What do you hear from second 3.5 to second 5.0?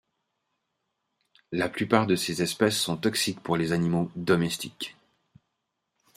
les animaux domestiques.